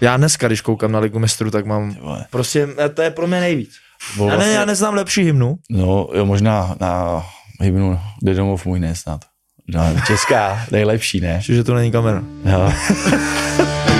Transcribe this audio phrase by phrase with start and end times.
[0.00, 1.96] Já dneska, když koukám na Ligu mistrů, tak mám,
[2.30, 3.70] prostě, eh, to je pro mě nejvíc.
[4.16, 5.56] Byl Já, ne, vlastně- já neznám lepší hymnu.
[5.70, 7.22] No, jo, možná na
[7.60, 9.20] hymnu Jde domov můj ne snad.
[9.68, 11.38] No, česká, nejlepší, ne?
[11.42, 12.22] Že to není kamera.
[12.44, 12.72] Jo.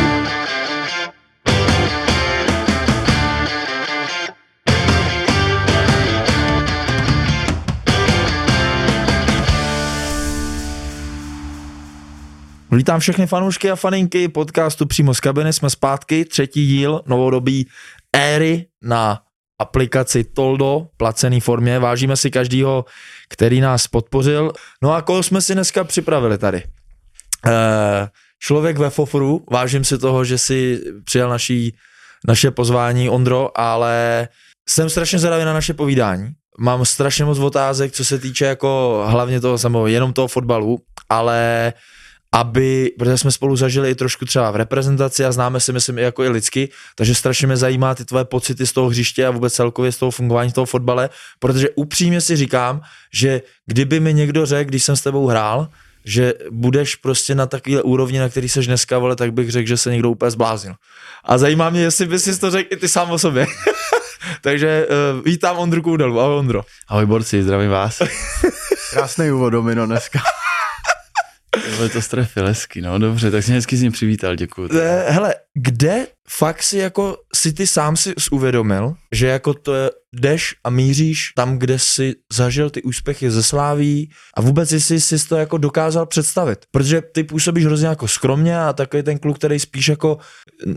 [12.76, 15.52] Vítám všechny fanoušky a faninky podcastu Přímo z kabiny.
[15.52, 17.66] Jsme zpátky, třetí díl novodobí
[18.12, 19.20] éry na
[19.58, 21.78] aplikaci Toldo, placený formě.
[21.78, 22.84] Vážíme si každýho,
[23.28, 24.52] který nás podpořil.
[24.82, 26.62] No a koho jsme si dneska připravili tady?
[27.46, 31.76] Eh, člověk ve Fofru, vážím si toho, že si přijal naší,
[32.28, 34.28] naše pozvání, Ondro, ale
[34.68, 36.28] jsem strašně zvědavý na naše povídání.
[36.58, 41.72] Mám strašně moc otázek, co se týče jako hlavně toho samého, jenom toho fotbalu, ale
[42.36, 46.02] aby, protože jsme spolu zažili i trošku třeba v reprezentaci a známe se, myslím, i
[46.02, 49.52] jako i lidsky, takže strašně mě zajímá ty tvoje pocity z toho hřiště a vůbec
[49.52, 52.80] celkově z toho fungování toho fotbale, protože upřímně si říkám,
[53.12, 55.68] že kdyby mi někdo řekl, když jsem s tebou hrál,
[56.04, 59.76] že budeš prostě na takové úrovni, na který seš dneska, vole, tak bych řekl, že
[59.76, 60.74] se někdo úplně zbláznil.
[61.24, 63.46] A zajímá mě, jestli bys si to řekl i ty sám o sobě.
[64.40, 66.20] Takže uh, vítám Ondru Koudelu.
[66.20, 66.62] Ahoj Ondro.
[66.88, 68.02] Ahoj borci, zdravím vás.
[68.90, 70.20] Krásný úvod, Domino, dneska.
[71.76, 74.68] Tohle to strefil hezky, no dobře, tak jsi mě hezky z ní přivítal, děkuju.
[74.72, 79.72] Eh, hele, kde fakt si jako si ty sám si uvědomil, že jako to
[80.12, 85.36] jdeš a míříš tam, kde si zažil ty úspěchy ze Sláví a vůbec jsi to
[85.36, 86.58] jako dokázal představit.
[86.70, 90.18] Protože ty působíš hrozně jako skromně a takový ten kluk, který spíš jako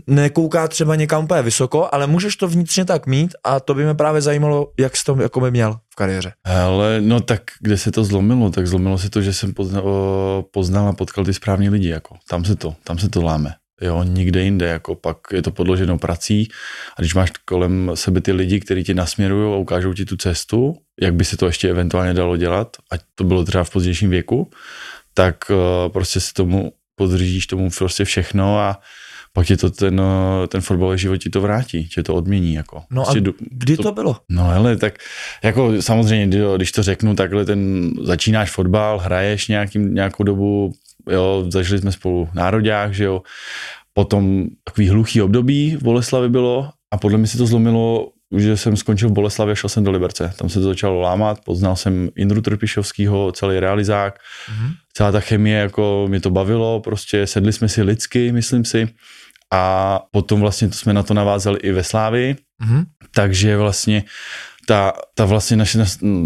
[0.06, 3.94] nekouká třeba někam úplně vysoko, ale můžeš to vnitřně tak mít a to by mě
[3.94, 6.32] právě zajímalo, jak jsi to jako by měl v kariéře.
[6.44, 8.50] Ale no tak, kde se to zlomilo?
[8.50, 9.84] Tak zlomilo se to, že jsem poznal,
[10.50, 12.16] poznal a potkal ty správní lidi, jako.
[12.28, 13.54] Tam se to, tam se to láme.
[13.80, 16.48] Jo, nikde jinde, jako pak je to podloženo prací
[16.98, 20.76] a když máš kolem sebe ty lidi, kteří ti nasměrují a ukážou ti tu cestu,
[21.00, 24.50] jak by se to ještě eventuálně dalo dělat, ať to bylo třeba v pozdějším věku,
[25.14, 28.80] tak uh, prostě se tomu podřížíš tomu prostě všechno a
[29.32, 32.54] pak ti to ten, eh, ten fotbalový život ti to vrátí, tě to odmění.
[32.54, 32.82] Jako.
[32.90, 34.16] No prostě a do- kdy to bylo?
[34.28, 34.98] No hele, tak
[35.44, 40.72] jako samozřejmě, kdy- když to řeknu takhle, ten začínáš fotbal, hraješ nějakým, nějakou dobu,
[41.10, 43.22] jo, zažili jsme spolu nároďák, že jo,
[43.92, 48.76] potom takový hluchý období v Boleslavi bylo a podle mě se to zlomilo, že jsem
[48.76, 50.32] skončil v Boleslavi a šel jsem do Liberce.
[50.38, 54.18] Tam se to začalo lámat, poznal jsem Indru Trpišovskýho, celý realizák,
[54.58, 54.70] Mhm.
[54.92, 58.88] celá ta chemie, jako mě to bavilo, prostě sedli jsme si lidsky, myslím si,
[59.52, 62.84] a potom vlastně to jsme na to navázali i ve Slávii, Mhm.
[63.14, 64.04] takže vlastně
[64.66, 65.78] ta, ta vlastně naše,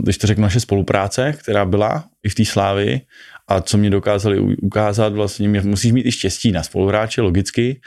[0.02, 3.00] když to řeknu, naše spolupráce, která byla i v té slávy
[3.48, 7.80] a co mě dokázali ukázat, vlastně mě, musíš mít i štěstí na spoluhráče, logicky,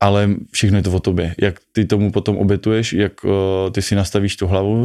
[0.00, 1.34] ale všechno je to o tobě.
[1.40, 3.30] Jak ty tomu potom obětuješ, jak uh,
[3.72, 4.84] ty si nastavíš tu hlavu,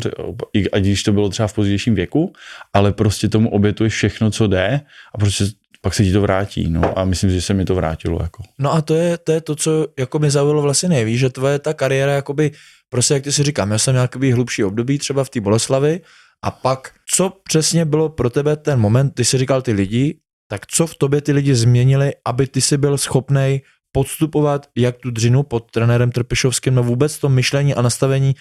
[0.53, 2.33] i- ať když to bylo třeba v pozdějším věku,
[2.73, 4.81] ale prostě tomu obětuješ všechno, co jde
[5.15, 5.45] a prostě
[5.85, 6.69] pak se ti to vrátí.
[6.69, 8.19] No a myslím, že se mi to vrátilo.
[8.21, 8.43] Jako.
[8.59, 11.59] No a to je, to je to, co jako mě zaujalo vlastně nejvíc, že tvoje
[11.59, 12.51] ta kariéra, jakoby,
[12.89, 16.01] prostě jak ty si říkám, já jsem jakoby hlubší období třeba v té Boleslavi
[16.43, 20.67] a pak, co přesně bylo pro tebe ten moment, ty si říkal ty lidi, tak
[20.67, 23.61] co v tobě ty lidi změnili, aby ty si byl schopnej
[23.91, 28.33] podstupovat jak tu dřinu pod trenérem Trpišovským, no vůbec to myšlení a nastavení,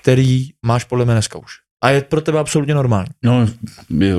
[0.00, 1.65] který máš podle mě dneska už.
[1.84, 3.08] A je pro tebe absolutně normální.
[3.22, 3.48] No,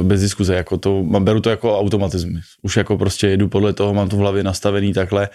[0.03, 2.43] bez diskuze, jako to, mám- beru to jako automatismus.
[2.61, 5.29] Už jako prostě jedu podle toho, mám to v hlavě nastavený takhle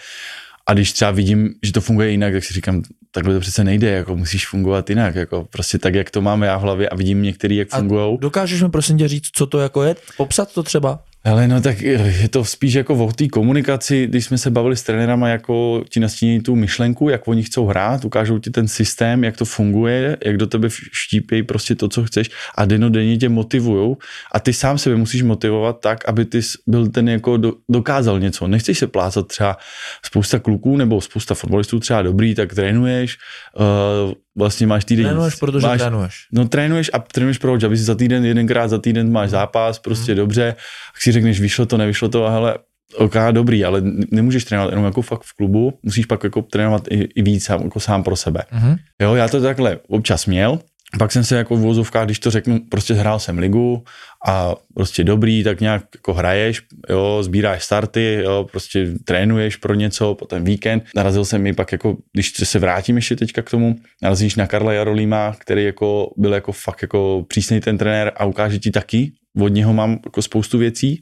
[0.67, 2.81] a když třeba vidím, že to funguje jinak, tak si říkám,
[3.11, 6.57] takhle to přece nejde, jako musíš fungovat jinak, jako prostě tak, jak to máme já
[6.57, 8.17] v hlavě a vidím některý, jak fungují.
[8.21, 9.95] Dokážeš mi prosím tě říct, co to jako je?
[10.17, 10.99] Popsat to třeba?
[11.25, 14.83] Ale no tak je to spíš jako o té komunikaci, když jsme se bavili s
[14.83, 19.37] trenérama, jako ti nastíní tu myšlenku, jak oni chcou hrát, ukážou ti ten systém, jak
[19.37, 23.97] to funguje, jak do tebe štípějí prostě to, co chceš a denodenně tě motivujou
[24.31, 28.47] a ty sám sebe musíš motivovat tak, aby ty byl ten jako do, dokázal něco.
[28.47, 29.57] Nechceš se plácat třeba
[30.05, 33.17] spousta kluků nebo spousta fotbalistů třeba dobrý, tak trénuješ,
[33.59, 35.05] uh, vlastně máš týden.
[35.05, 36.27] Trénuješ, protože máš, trénuješ.
[36.31, 40.11] No trénuješ a trénuješ proč, aby si za týden, jedenkrát za týden máš zápas, prostě
[40.11, 40.17] mm.
[40.17, 40.55] dobře,
[40.99, 42.57] si řekneš, vyšlo to, nevyšlo to, a hele,
[42.97, 43.81] OK, dobrý, ale
[44.11, 47.61] nemůžeš trénovat jenom jako fakt v klubu, musíš pak jako trénovat i, i víc sám,
[47.63, 48.43] jako sám pro sebe.
[48.53, 48.77] Mm-hmm.
[49.01, 50.59] Jo, já to takhle občas měl,
[50.99, 53.83] pak jsem se jako v vozovkách, když to řeknu, prostě hrál jsem ligu
[54.27, 60.15] a prostě dobrý, tak nějak jako hraješ, jo, sbíráš starty, jo, prostě trénuješ pro něco,
[60.15, 60.83] potom víkend.
[60.95, 64.73] Narazil jsem mi pak jako, když se vrátím ještě teďka k tomu, narazíš na Karla
[64.73, 69.47] Jarolíma, který jako byl jako fakt jako přísný ten trenér a ukáže ti taky, od
[69.47, 71.01] něho mám jako spoustu věcí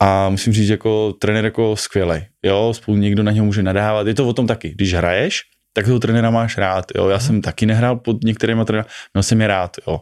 [0.00, 4.14] a musím říct, jako trenér jako skvělý, jo, spolu někdo na něho může nadávat, je
[4.14, 5.40] to o tom taky, když hraješ,
[5.72, 7.08] tak toho trenéra máš rád, jo.
[7.08, 7.26] Já mhm.
[7.26, 10.00] jsem taky nehrál pod některými trenéry, měl jsem je rád, jo.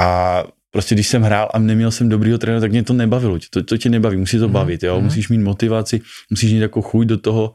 [0.00, 3.38] A prostě když jsem hrál a neměl jsem dobrýho trenéra, tak mě to nebavilo.
[3.50, 4.52] To, to tě nebaví, musí to mhm.
[4.52, 5.00] bavit, jo.
[5.00, 6.00] Musíš mít motivaci,
[6.30, 7.54] musíš mít jako chuť do toho.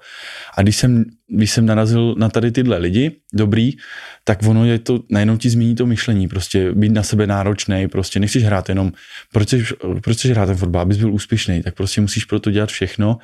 [0.58, 1.06] A když jsem
[1.36, 3.72] když jsem narazil na tady tyhle lidi, dobrý,
[4.24, 8.20] tak ono je to, najednou ti změní to myšlení, prostě být na sebe náročný, prostě
[8.20, 8.92] nechceš hrát jenom,
[9.32, 12.52] proč chceš, proč chceš hrát ten fotbal, abys byl úspěšný, tak prostě musíš pro to
[12.52, 13.18] dělat všechno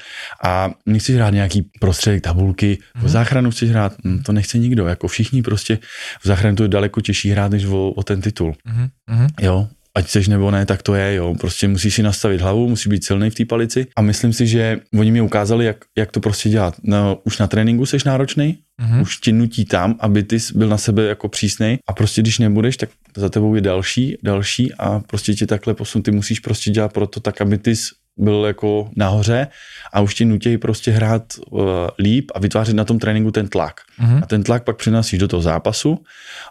[0.43, 3.01] a nechceš hrát nějaký prostředek, tabulky, mm.
[3.01, 3.11] v mhm.
[3.11, 5.79] záchranu chceš hrát, hm, to nechce nikdo, jako všichni prostě
[6.21, 8.55] v záchranu to je daleko těžší hrát, než o, o ten titul.
[8.65, 9.27] Mm.
[9.41, 9.67] Jo,
[9.99, 11.35] ať chceš nebo ne, tak to je, jo.
[11.35, 14.79] Prostě musíš si nastavit hlavu, musíš být silný v té palici a myslím si, že
[14.95, 16.75] oni mi ukázali, jak, jak to prostě dělat.
[16.83, 19.01] No, už na tréninku seš náročný, mm-hmm.
[19.01, 22.77] už tě nutí tam, aby ty byl na sebe jako přísnej a prostě když nebudeš,
[22.77, 26.93] tak za tebou je další, další a prostě tě takhle posun, ty musíš prostě dělat
[26.93, 27.73] proto tak, aby ty
[28.19, 29.47] byl jako nahoře
[29.93, 31.61] a už ti nutějí prostě hrát uh,
[31.99, 33.81] líp a vytvářet na tom tréninku ten tlak.
[34.01, 34.19] Mm-hmm.
[34.23, 35.97] A ten tlak pak přinášíš do toho zápasu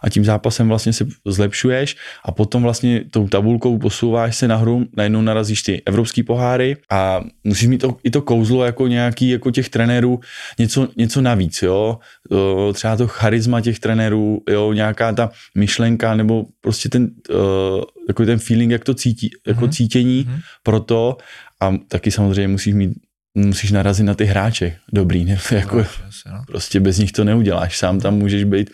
[0.03, 1.95] a tím zápasem vlastně se zlepšuješ
[2.25, 7.67] a potom vlastně tou tabulkou posouváš se nahoru, najednou narazíš ty evropský poháry a musíš
[7.67, 10.19] mít to, i to kouzlo jako nějaký jako těch trenérů
[10.59, 11.99] něco, něco navíc, jo.
[12.29, 18.25] Uh, třeba to charisma těch trenérů, jo, nějaká ta myšlenka nebo prostě ten, uh, jako
[18.25, 19.71] ten feeling, jak to cítí, jako mm-hmm.
[19.71, 20.39] cítění mm-hmm.
[20.63, 21.17] pro to
[21.61, 22.93] a taky samozřejmě musíš mít
[23.35, 25.39] musíš narazit na ty hráče dobrý, ne?
[25.51, 25.83] jako, no,
[26.31, 26.43] no.
[26.47, 28.69] prostě bez nich to neuděláš, sám tam můžeš být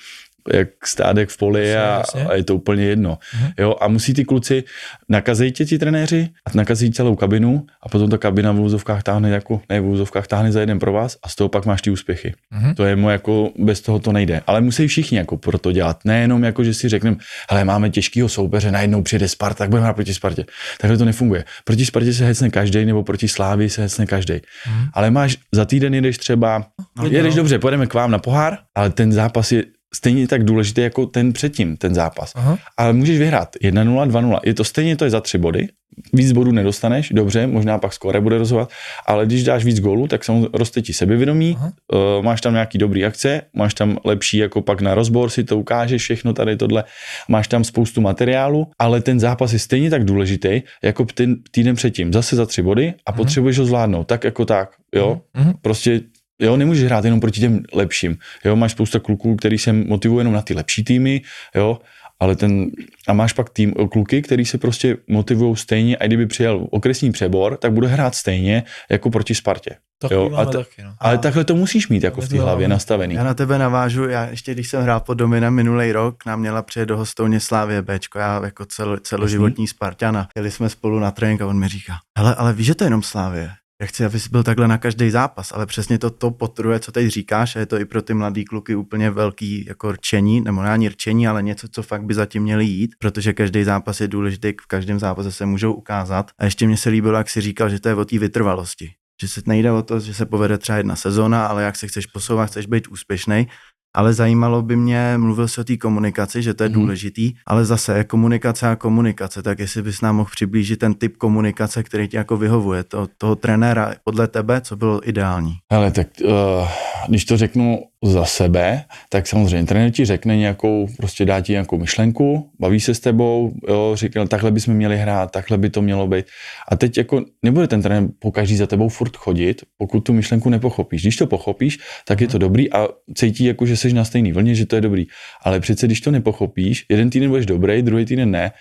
[0.53, 3.17] jak stádek v poli a, a je to úplně jedno.
[3.35, 3.51] Mhm.
[3.59, 4.63] Jo, a musí ty kluci,
[5.09, 9.29] nakazit tě ti trenéři a nakazí celou kabinu a potom ta kabina v úzovkách táhne
[9.29, 11.89] jako, ne v úzovkách táhne za jeden pro vás a z toho pak máš ty
[11.89, 12.33] úspěchy.
[12.51, 12.75] Mhm.
[12.75, 14.41] To je mu jako, bez toho to nejde.
[14.47, 15.99] Ale musí všichni jako pro to dělat.
[16.05, 17.17] Nejenom jako, že si řekneme,
[17.49, 20.45] hele, máme těžkého soupeře, najednou přijde Sparta, tak budeme proti Spartě.
[20.81, 21.45] Takhle to nefunguje.
[21.63, 24.33] Proti Spartě se hecne každý, nebo proti Slávii se hecne každý.
[24.67, 24.87] Mhm.
[24.93, 26.65] Ale máš za týden jedeš třeba,
[26.97, 29.63] no, jedeš dobře, pojedeme k vám na pohár, ale ten zápas je
[29.95, 32.31] stejně tak důležitý jako ten předtím, ten zápas.
[32.35, 32.57] Aha.
[32.77, 34.39] Ale můžeš vyhrát 1-0, 2-0.
[34.45, 35.67] Je to stejně, to je za tři body.
[36.13, 38.69] Víc bodů nedostaneš, dobře, možná pak skore bude rozhodovat,
[39.07, 43.05] ale když dáš víc gólů, tak samozřejmě roste ti sebevědomí, uh, máš tam nějaký dobrý
[43.05, 46.83] akce, máš tam lepší jako pak na rozbor, si to ukážeš všechno tady tohle,
[47.29, 52.13] máš tam spoustu materiálu, ale ten zápas je stejně tak důležitý, jako ten týden předtím,
[52.13, 53.17] zase za tři body a Aha.
[53.17, 55.53] potřebuješ ho zvládnout, tak jako tak, jo, Aha.
[55.61, 56.01] prostě
[56.39, 58.17] Jo, nemůžeš hrát jenom proti těm lepším.
[58.45, 61.21] Jo, máš spousta kluků, který se motivují jenom na ty lepší týmy,
[61.55, 61.79] jo,
[62.19, 62.67] ale ten,
[63.07, 67.57] a máš pak tým kluky, který se prostě motivují stejně a kdyby přijel okresní přebor,
[67.57, 69.75] tak bude hrát stejně jako proti Spartě.
[69.99, 70.93] Tak jo, a ta, taky, no.
[70.99, 73.15] Ale takhle to musíš mít jako v té hlavě nastavený.
[73.15, 76.61] Já na tebe navážu, já ještě když jsem hrál pod Dominem minulý rok, nám měla
[76.61, 80.27] přijet do hostouně Slávě Bčko, já jako cel, celoživotní Spartana.
[80.35, 82.85] Jeli jsme spolu na trénink a on mi říká, hele, ale víš, že to je
[82.85, 83.51] jenom Slávě.
[83.81, 87.07] Já chci, abys byl takhle na každý zápas, ale přesně to, to potruje, co teď
[87.07, 90.69] říkáš, a je to i pro ty mladý kluky úplně velký jako rčení, nebo ne
[90.69, 94.53] ani rčení, ale něco, co fakt by zatím měli jít, protože každý zápas je důležitý,
[94.61, 96.31] v každém zápase se můžou ukázat.
[96.39, 98.91] A ještě mě se líbilo, jak si říkal, že to je o té vytrvalosti.
[99.21, 102.05] Že se nejde o to, že se povede třeba jedna sezóna, ale jak se chceš
[102.05, 103.47] posouvat, chceš být úspěšný
[103.95, 106.75] ale zajímalo by mě, mluvil se o té komunikaci, že to je mm.
[106.75, 111.83] důležitý, ale zase komunikace a komunikace, tak jestli bys nám mohl přiblížit ten typ komunikace,
[111.83, 115.53] který ti jako vyhovuje, to, toho trenéra podle tebe, co bylo ideální?
[115.69, 116.67] Ale tak uh,
[117.07, 121.77] když to řeknu za sebe, tak samozřejmě trenér ti řekne nějakou, prostě dá ti nějakou
[121.77, 126.07] myšlenku, baví se s tebou, jo, říkal, takhle bychom měli hrát, takhle by to mělo
[126.07, 126.25] být.
[126.71, 130.49] A teď jako nebude ten trenér po každý za tebou furt chodit, pokud tu myšlenku
[130.49, 131.01] nepochopíš.
[131.01, 134.55] Když to pochopíš, tak je to dobrý a cítí jako, že jsi na stejný vlně,
[134.55, 135.05] že to je dobrý.
[135.43, 138.51] Ale přece, když to nepochopíš, jeden týden budeš dobrý, druhý týden ne,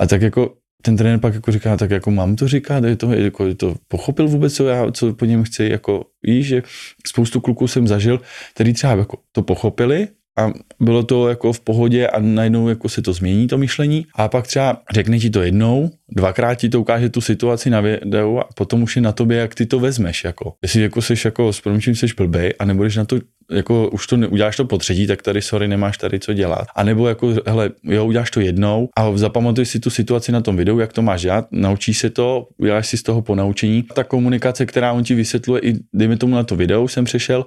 [0.00, 3.12] a tak jako ten trenér pak jako říká, tak jako mám to říkat, je to,
[3.12, 6.62] jako, je to pochopil vůbec, co já, co po něm chci, jako víš, že
[7.06, 8.20] spoustu kluků jsem zažil,
[8.54, 10.08] který třeba jako to pochopili,
[10.38, 14.28] a bylo to jako v pohodě a najednou jako se to změní, to myšlení a
[14.28, 18.48] pak třeba řekne ti to jednou, dvakrát ti to ukáže tu situaci na videu a
[18.54, 20.54] potom už je na tobě, jak ty to vezmeš, jako.
[20.62, 23.18] Jestli jako seš jako s promčím seš blbej a nebudeš na to
[23.50, 26.66] jako už to uděláš to po třetí, tak tady sorry, nemáš tady co dělat.
[26.76, 30.56] A nebo jako, hele, jo, uděláš to jednou a zapamatuj si tu situaci na tom
[30.56, 33.82] videu, jak to máš dělat, naučíš se to, uděláš si z toho ponaučení.
[33.82, 37.46] Ta komunikace, která on ti vysvětluje, i dejme tomu na to video, jsem přešel,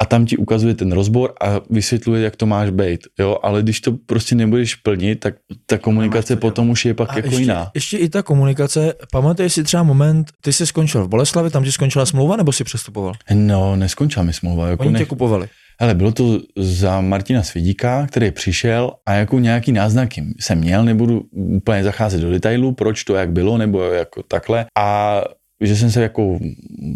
[0.00, 3.80] a tam ti ukazuje ten rozbor a vysvětluje, jak to máš být, jo, ale když
[3.80, 5.34] to prostě nebudeš plnit, tak
[5.66, 7.70] ta komunikace potom už je pak a jako ještě, jiná.
[7.74, 11.72] Ještě i ta komunikace, pamatuješ si třeba moment, ty jsi skončil v Boleslavi, tam ti
[11.72, 13.14] skončila smlouva, nebo si přestupoval?
[13.34, 14.68] No, neskončila mi smlouva.
[14.68, 15.02] Jako Oni nech...
[15.02, 15.48] tě kupovali.
[15.80, 21.22] Hele, bylo to za Martina Svidíka, který přišel a jako nějaký náznaky jsem měl, nebudu
[21.32, 24.66] úplně zacházet do detailů, proč to jak bylo, nebo jako takhle.
[24.78, 25.20] A
[25.60, 26.38] že jsem se jako,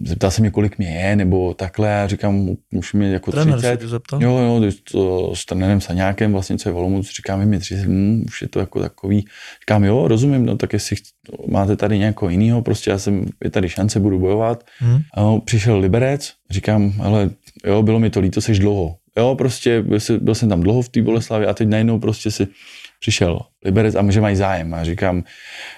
[0.04, 3.80] zeptal se mě, kolik mě je, nebo takhle, a říkám, už mi jako Trenér 30.
[3.80, 4.22] se zeptal?
[4.22, 8.42] Jo, jo, to s trenérem Saňákem, vlastně co je Volomouc, říkám, mi 30, hm, už
[8.42, 9.26] je to jako takový,
[9.62, 10.96] říkám, jo, rozumím, no tak jestli
[11.48, 14.64] máte tady nějakého jiného, prostě já jsem, je tady šance, budu bojovat.
[14.78, 15.00] Hmm.
[15.14, 17.30] A no, přišel Liberec, říkám, ale
[17.66, 18.96] jo, bylo mi to líto, seš dlouho.
[19.16, 22.30] Jo, prostě byl, jsem, byl jsem tam dlouho v té Boleslavi a teď najednou prostě
[22.30, 22.46] si
[23.02, 24.74] přišel Liberec a že mají zájem.
[24.74, 25.22] A říkám,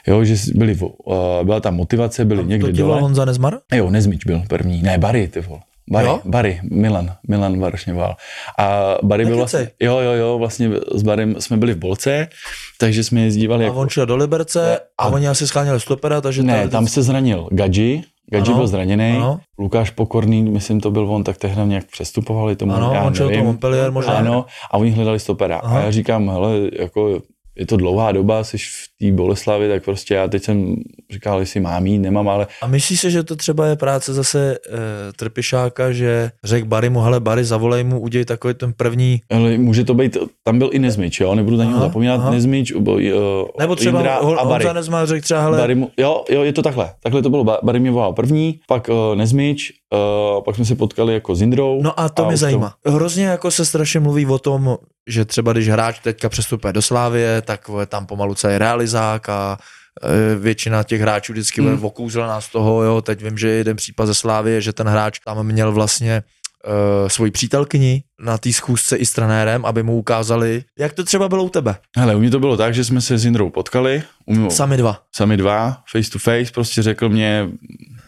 [0.07, 3.01] jo, že byli, uh, byla tam motivace, byli A někde to dole.
[3.01, 3.55] Honza Nezmar?
[3.75, 4.83] Jo, Nezmič byl první.
[4.83, 5.61] Ne, Barry, ty vole.
[5.91, 6.21] Barry, Jo?
[6.25, 8.17] Barry, Milan, Milan Varšňoval.
[8.59, 12.29] A Barry byl vlastně, jo, jo, jo, vlastně s Barrym jsme byli v Bolce,
[12.79, 16.21] takže jsme jezdívali A jako, on šel do Liberce a, A- oni asi scháněli stopera,
[16.21, 16.43] takže...
[16.43, 19.41] ne, tady- tam se zranil Gadži, Gadži Ano, byl zraněný, ano.
[19.59, 23.29] Lukáš Pokorný, myslím, to byl on, tak tehdy nějak přestupovali tomu, Ano, já on šel
[23.29, 23.45] nevím.
[23.45, 24.13] Montpellier možná.
[24.13, 25.57] Ano, a oni hledali stopera.
[25.57, 25.79] Aha.
[25.79, 27.21] A já říkám, hele, jako
[27.57, 30.77] je to dlouhá doba, jsi v té Boleslavi, tak prostě já teď jsem
[31.13, 34.55] říkal, jestli mám jít, nemám, ale A myslíš si, že to třeba je práce zase
[34.55, 39.59] e, Trpišáka, že řekl Barry mu, hele Barry, zavolej mu, udělej takový ten první, ale
[39.59, 42.31] může to být, tam byl i Nezmič, jo, nebudu na něho zapomínat, aha.
[42.31, 42.85] Nezmič, uh,
[43.59, 44.65] nebo třeba Indra Hol- a Barry.
[44.65, 46.91] Honza Nezmar řekl třeba, hele, Barry mu, jo, jo, je to takhle.
[47.03, 47.45] Takhle to bylo.
[47.45, 49.73] Ba- Barry mě volal první, pak uh, Nezmič,
[50.37, 51.83] uh, pak jsme se potkali jako s Indrou.
[51.83, 52.75] No a to a mě zajímá.
[52.87, 54.77] Hrozně jako se strašně mluví o tom,
[55.09, 58.55] že třeba když hráč teďka přestupuje do Slávie, tak je tam pomalu celý
[58.95, 59.59] realizák a
[60.03, 61.85] e, většina těch hráčů vždycky mm.
[61.85, 65.19] okouzlená z toho, jo, teď vím, že je jeden případ ze Slávie, že ten hráč
[65.25, 66.23] tam měl vlastně
[66.67, 71.29] uh, svoji přítelkyni na té schůzce i s trenérem, aby mu ukázali, jak to třeba
[71.29, 71.77] bylo u tebe.
[71.97, 74.77] Hele, u mě to bylo tak, že jsme se s Indrou potkali, u mě, Sami
[74.77, 75.03] dva.
[75.15, 77.49] sami dva, face to face, prostě řekl mě,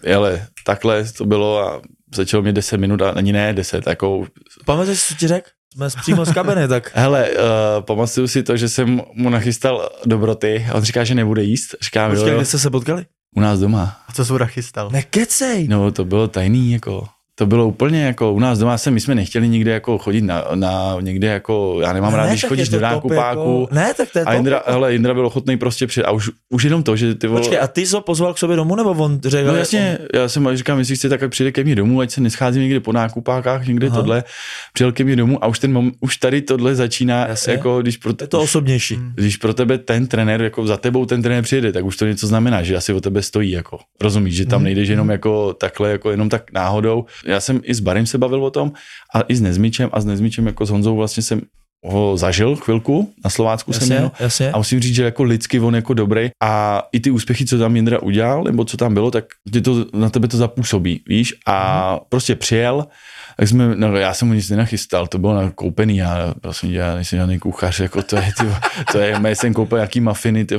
[0.07, 1.83] hele, takhle to bylo a
[2.14, 4.26] začalo mě 10 minut a ani ne 10, jako
[4.64, 5.49] Pamatuješ, co ti řekl?
[5.76, 7.37] Jsme přímo z kabiny, tak Hele, uh,
[7.80, 11.75] pamatuju si to, že jsem mu nachystal dobroty a on říká, že nebude jíst.
[11.83, 13.06] Říkám, počkej, jo, kde jste se potkali?
[13.37, 14.00] u nás doma.
[14.09, 14.90] A co jsi chystal?
[14.90, 15.68] Nekecej.
[15.68, 17.09] No, to bylo tajný, jako.
[17.38, 20.45] To bylo úplně jako u nás doma, jsem, my jsme nechtěli nikde jako chodit na,
[20.55, 23.61] na někde jako, já nemám No rád, ne, když chodíš do nákupáku.
[23.61, 24.38] Jako, ne, tak to je A top.
[24.38, 26.05] Indra, hele, Indra byl ochotný prostě přijít.
[26.05, 27.40] A už, už jenom to, že ty vole...
[27.40, 29.47] Počkej, a ty jsi ho pozval k sobě domů, nebo on řekl?
[29.49, 32.62] No jasně, já jsem říkám, jestli chce, tak přijde ke mně domů, ať se nescházím
[32.62, 33.97] někde po nákupákách, někde Aha.
[33.97, 34.25] tohle.
[34.73, 37.52] Přijel ke mně domů a už ten mom, už tady tohle začíná, Jasně.
[37.52, 38.99] jako když pro, Je to osobnější.
[39.14, 42.26] když pro tebe ten trenér, jako za tebou ten trenér přijede, tak už to něco
[42.26, 43.78] znamená, že asi o tebe stojí, jako.
[44.00, 44.64] Rozumíš, že tam Mhm.
[44.64, 47.05] nejdeš jenom jako takhle, jako jenom tak náhodou.
[47.26, 48.73] Já jsem i s Barem se bavil o tom
[49.14, 51.40] a i s Nezmičem a s Nezmičem jako s Honzou vlastně jsem
[51.85, 54.11] ho zažil chvilku, na Slovácku jsem Jasně, měl.
[54.21, 54.50] jasně.
[54.52, 57.76] A musím říct, že jako lidsky on jako dobrý a i ty úspěchy, co tam
[57.76, 61.35] Jindra udělal, nebo co tam bylo, tak tě to, na tebe to zapůsobí, víš?
[61.47, 62.00] A Mhm.
[62.09, 62.87] prostě přijel,
[63.37, 66.95] tak jsme, no já jsem mu nic nenachystal, to bylo nakoupený, já prosím tě, já
[66.95, 68.45] nejsem žádný kuchař, jako to je, ty,
[68.92, 70.56] to je, já jsem koupil jaký mafiny, ty,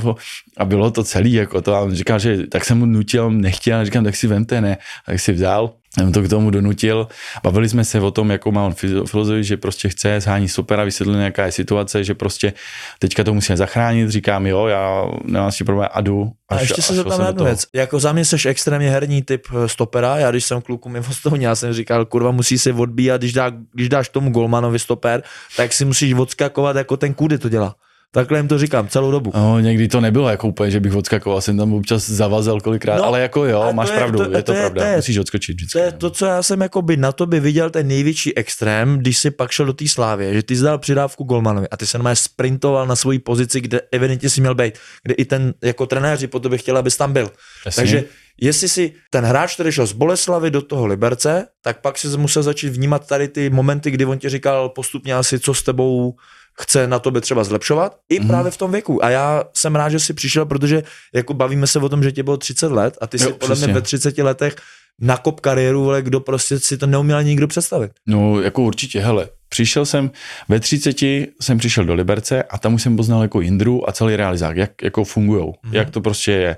[0.57, 3.77] a bylo to celý, jako to, a on říkal, že tak jsem mu nutil, nechtěl,
[3.79, 7.07] a říkám, tak si vemte, ne, tak si vzal, jsem to k tomu donutil.
[7.43, 8.73] Bavili jsme se o tom, jakou má on
[9.05, 12.53] filozofii, že prostě chce shání super a vysvětlil, jaká je situace, že prostě
[12.99, 14.09] teďka to musíme zachránit.
[14.09, 16.31] Říkám, jo, já nemám s tím problém a jdu.
[16.49, 17.65] A ještě se zeptám na jednu věc.
[17.73, 20.17] Jako za mě jsi extrémně herní typ eh, stopera.
[20.17, 23.51] Já když jsem kluku mimo stouně, já jsem říkal, kurva, musí se odbíjat, když, dá,
[23.73, 25.23] když dáš tomu golmanovi stoper,
[25.57, 27.75] tak si musíš odskakovat, jako ten kudy to dělá.
[28.11, 29.31] Takhle jim to říkám celou dobu.
[29.35, 33.01] No, někdy to nebylo jako úplně, že bych odskakoval, jsem tam občas zavazel kolikrát, No,
[33.01, 34.87] no, ale jako jo, to máš je- pravdu, to- je to, to je- pravda, to
[34.89, 35.71] je- musíš odskočit vždycky.
[35.79, 39.17] To je to, co já jsem jako by na tobě viděl ten největší extrém, když
[39.17, 41.97] si pak šel do té slávě, že ty jsi dal přidávku golmanovi a ty se
[41.97, 44.73] normálně sprintoval na svoji pozici, kde evidentně si měl být,
[45.03, 47.31] kde i ten jako trenéři po tobě chtěli, abys tam byl.
[47.65, 47.81] Jasně.
[47.81, 48.03] Takže
[48.41, 52.43] jestli si ten hráč, který šel z Boleslavy do toho Liberce, tak pak si musel
[52.43, 56.15] začít vnímat tady ty momenty, kdy on ti říkal postupně asi, co s tebou
[56.61, 58.27] chce na tobě třeba zlepšovat, i Mhm.
[58.27, 59.05] právě v tom věku.
[59.05, 60.83] A já jsem rád, že jsi přišel, protože
[61.15, 63.55] jako bavíme se o tom, že tě bylo 30 let a ty si Jo, podle
[63.55, 64.55] mě ve 30 letech
[65.01, 67.91] nakop kariéru, vole, kdo prostě si to neuměl nikdo představit.
[68.07, 70.11] No, jako určitě, hele, přišel jsem,
[70.49, 71.01] ve 30
[71.41, 74.71] jsem přišel do Liberce a tam už jsem poznal jako Jindru a celý realizák, jak
[74.83, 75.71] jako fungujou, Mhm.
[75.73, 75.77] mm-hmm.
[75.77, 76.57] jak to prostě je.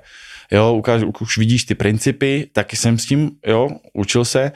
[0.52, 4.52] Jo, ukáž, už vidíš ty principy, taky jsem s tím, jo, učil se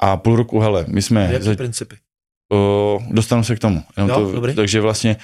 [0.00, 1.96] a půl roku, hele, my jsme, Jaký za, principy?
[2.50, 3.82] O, dostanu se k tomu.
[3.96, 4.54] Jenom Jo, to, dobrý.
[4.54, 5.16] takže vlastně,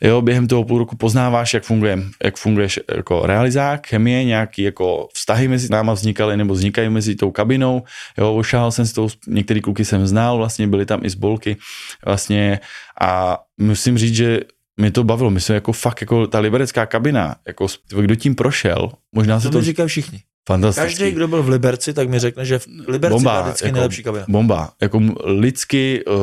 [0.00, 5.08] jo, během toho půl roku poznáváš, jak funguje, jak funguješ jako realizák, chemie, nějaký jako
[5.14, 7.82] vztahy mezi náma vznikaly nebo vznikají mezi tou kabinou,
[8.18, 11.56] jo, ošahal jsem s tou, některý kluky jsem znal, vlastně byly tam i zbolky,
[12.04, 12.60] vlastně
[13.00, 14.40] a musím říct, že
[14.76, 17.66] mě to bavilo, my jsme jako fakt, jako ta liberecká kabina, jako
[18.00, 20.20] kdo tím prošel, možná se To to, říkají všichni.
[20.48, 20.88] Fantastický.
[20.98, 23.74] Každý, kdo byl v Liberci, tak mi řekne, že v Liberci Bomba, byla vždycky jako-
[23.74, 24.24] nejlepší kabina.
[24.28, 24.70] Bomba.
[24.82, 26.14] Jako lidsky uh,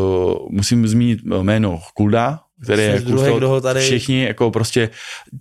[0.50, 4.90] musím zmínit jméno Kulda, který je druhý, kdo ho tady- všichni jako prostě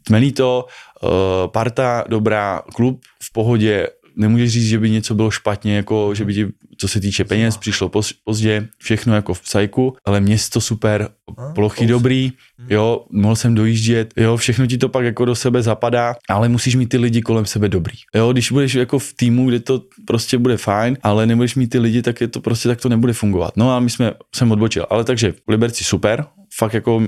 [0.03, 0.65] tmelí to,
[1.03, 1.11] uh,
[1.47, 6.35] parta dobrá, klub v pohodě, nemůžeš říct, že by něco bylo špatně, jako že by
[6.35, 6.47] ti,
[6.79, 11.09] co se týče peněz, přišlo poz, pozdě, všechno jako v psajku, ale město super,
[11.55, 12.33] plochy dobrý,
[12.69, 16.75] jo, mohl jsem dojíždět, jo, všechno ti to pak jako do sebe zapadá, ale musíš
[16.75, 17.95] mít ty lidi kolem sebe dobrý.
[18.15, 21.79] Jo, když budeš jako v týmu, kde to prostě bude fajn, ale nebudeš mít ty
[21.79, 23.57] lidi, tak je to prostě, tak to nebude fungovat.
[23.57, 26.25] No a my jsme, jsem odbočil, ale takže v Liberci super,
[26.59, 27.03] fakt jako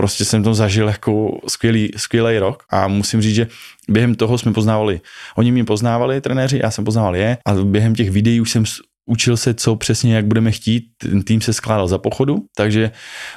[0.00, 3.46] prostě jsem to zažil jako skvělý, skvělý rok a musím říct, že
[3.88, 5.00] během toho jsme poznávali,
[5.36, 8.64] oni mě poznávali, trenéři, já jsem poznával je a během těch videí už jsem
[9.06, 10.84] učil se, co přesně, jak budeme chtít.
[10.98, 12.90] Ten tým se skládal za pochodu, takže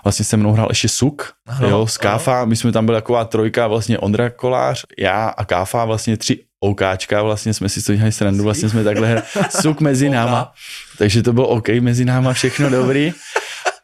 [0.03, 3.25] vlastně se mnou hrál ještě Suk, Ano, jo, z Káfa, my jsme tam byli taková
[3.25, 8.11] trojka, vlastně Ondra Kolář, já a Káfa, vlastně tři OKčka, vlastně jsme si toho dělali
[8.11, 10.51] srandu, vlastně jsme takhle hra- Suk mezi náma,
[10.97, 13.13] takže to bylo OK mezi náma, všechno dobrý.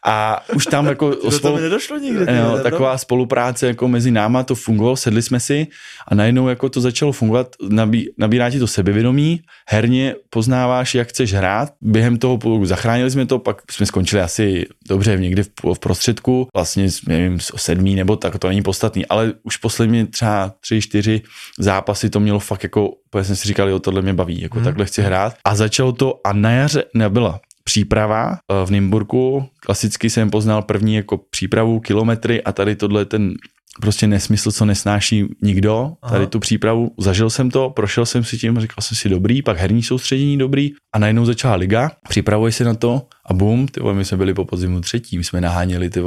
[0.06, 2.26] A už tam jako To, to mi nedošlo nikdy.
[2.26, 5.68] vole, taková spolupráce jako mezi náma, to fungovalo, sedli jsme si
[6.08, 11.34] a najednou jako to začalo fungovat, nabí, nabírá ti to sebevědomí, herně poznáváš, jak chceš
[11.34, 16.48] hrát, během toho zachránili jsme to, pak jsme skončili asi dobře někdy v, v prostředku,
[16.54, 21.22] vlastně nevím, sedmý nebo tak, to není podstatný, ale už poslední třeba tři, čtyři
[21.60, 24.66] zápasy to mělo fakt jako, úplně jsem si říkal, jo, tohle mě baví, jako Mhm.
[24.66, 29.50] takhle chci hrát a začalo to a na jaře nebyla příprava eh, v Nymburku.
[29.60, 33.34] Klasicky jsem poznal první jako přípravu, kilometry a tady tohle je ten
[33.82, 36.14] prostě nesmysl, co nesnáší nikdo, Aha.
[36.14, 36.92] tady tu přípravu.
[36.98, 40.72] Zažil jsem to, prošel jsem si tím, říkal jsem si dobrý, pak herní soustředění dobrý
[40.94, 44.46] a najednou začala liga, připravuje se na to a bum, ty my jsme byli po
[44.46, 46.02] podzimu třetí, my jsme naháněli ty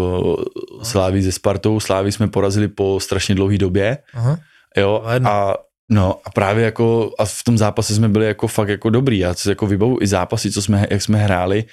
[0.83, 4.39] Slávy ze Spartou, Slávy jsme porazili po strašně dlouhé době, Aha.
[4.77, 5.55] jo, a
[5.91, 9.35] No a právě jako, a v tom zápase jsme byli jako fakt jako dobrý, já
[9.35, 11.65] si jako vybavu i zápasy, co jsme, jak jsme hráli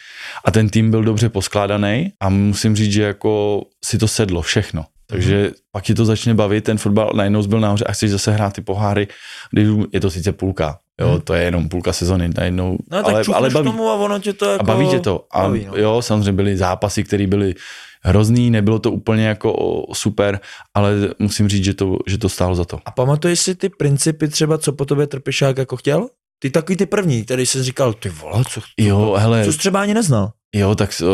[0.45, 4.86] a ten tým byl dobře poskládaný a musím říct, že jako si to sedlo všechno.
[5.08, 5.52] Takže Mhm.
[5.72, 8.62] pak ti to začne bavit, ten fotbal najednou byl nahoře a chceš zase hrát ty
[8.62, 9.08] poháry,
[9.52, 11.22] když je to sice půlka, jo, Mhm.
[11.22, 14.34] to je jenom půlka sezony, najednou, No tak ale, ale baví, tomu a ono tě
[14.34, 14.62] to jako...
[14.62, 15.26] a baví tě to.
[15.32, 15.74] A baví, no.
[15.76, 17.56] jo, samozřejmě byly zápasy, které byly
[18.04, 20.40] hrozný, nebylo to úplně jako o, super,
[20.74, 22.80] ale musím říct, že to, že to stálo za to.
[22.86, 26.08] A pamatuješ si ty principy třeba, co po tobě Trpišák jako chtěl?
[26.42, 29.58] Ty takový ty první, který jsi říkal, ty vole, co, co, Jo, hele, co jsi
[29.60, 30.32] třeba ani neznal.
[30.56, 31.10] Jo, tak uh,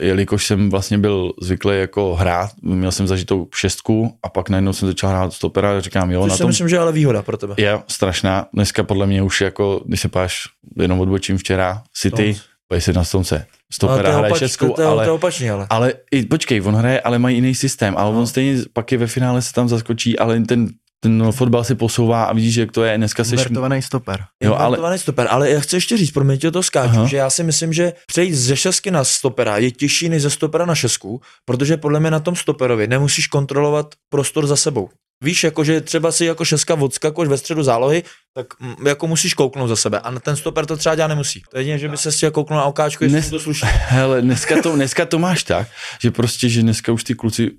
[0.00, 4.88] jelikož jsem vlastně byl zvyklý jako hrát, měl jsem zažitou šestku a pak najednou jsem
[4.88, 7.22] začal hrát stopera a říkám, jo, Což na si tom myslím, že je ale výhoda
[7.22, 7.54] pro tebe.
[7.58, 8.46] je strašná.
[8.52, 10.42] Dneska podle mě už jako, když se páš,
[10.80, 12.36] jenom odbočím včera, City,
[12.70, 12.80] No.
[12.80, 13.46] se na stonce.
[13.48, 15.66] To Stopera je hraje opač, to, šestku, to, to ale, opačný, ale.
[15.70, 18.18] ale i, počkej, on hraje, ale mají jiný systém, ale No.
[18.18, 20.68] on stejně pak je ve finále se tam zaskočí, ale ten,
[21.06, 24.24] ten fotbal se posouvá a vidíš, jak to je, dneska seš Invertovaný stoper.
[24.42, 27.06] Jo, ale- Invertovaný stoper, ale já chci ještě říct, pro mě tě to skáču, Aha.
[27.06, 30.66] že já si myslím, že přejít ze šestky na stopera je těžší než ze stopera
[30.66, 34.88] na šestku, protože podle mě na tom stoperovi nemusíš kontrolovat prostor za sebou.
[35.24, 38.02] Víš, jakože třeba si jako šestka odskakuješ ve středu zálohy,
[38.34, 40.00] tak mm, jako musíš kouknout za sebe.
[40.00, 41.42] A na ten stoper to třeba dělat nemusí.
[41.50, 43.66] To je jedině, že by se si kouknul na okáčko, jestli Dnes- to sluší.
[43.66, 45.68] Hele, dneska to, dneska to máš tak,
[46.02, 47.50] že prostě, že dneska už ty kluci